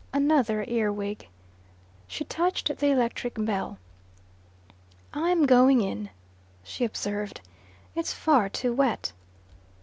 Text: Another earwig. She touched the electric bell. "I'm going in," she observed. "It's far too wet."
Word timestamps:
Another 0.13 0.65
earwig. 0.67 1.27
She 2.07 2.23
touched 2.23 2.75
the 2.75 2.87
electric 2.87 3.35
bell. 3.37 3.77
"I'm 5.13 5.45
going 5.45 5.79
in," 5.81 6.09
she 6.63 6.83
observed. 6.83 7.39
"It's 7.93 8.11
far 8.11 8.49
too 8.49 8.73
wet." 8.73 9.13